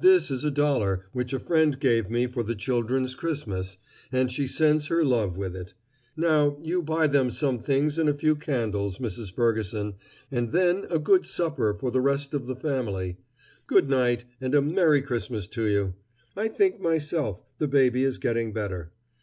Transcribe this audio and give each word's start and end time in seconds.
"This 0.00 0.30
is 0.30 0.44
a 0.44 0.50
dollar 0.50 1.06
which 1.14 1.32
a 1.32 1.38
friend 1.40 1.80
gave 1.80 2.10
me 2.10 2.26
for 2.26 2.42
the 2.42 2.54
children's 2.54 3.14
Christmas, 3.14 3.78
and 4.12 4.30
she 4.30 4.46
sends 4.46 4.88
her 4.88 5.02
love 5.02 5.38
with 5.38 5.56
it. 5.56 5.72
Now, 6.14 6.58
you 6.60 6.82
buy 6.82 7.06
them 7.06 7.30
some 7.30 7.56
things 7.56 7.96
and 7.96 8.06
a 8.06 8.12
few 8.12 8.36
candles, 8.36 8.98
Mrs. 8.98 9.32
Ferguson, 9.32 9.94
and 10.30 10.52
then 10.52 10.84
a 10.90 10.98
good 10.98 11.24
supper 11.24 11.72
for 11.72 11.90
the 11.90 12.02
rest 12.02 12.34
of 12.34 12.48
the 12.48 12.54
family. 12.56 13.16
Good 13.66 13.88
night, 13.88 14.26
and 14.42 14.54
a 14.54 14.60
Merry 14.60 15.00
Christmas 15.00 15.48
to 15.48 15.64
you. 15.64 15.94
I 16.36 16.48
think 16.48 16.78
myself 16.78 17.40
the 17.56 17.66
baby 17.66 18.04
is 18.04 18.18
getting 18.18 18.52
better." 18.52 18.92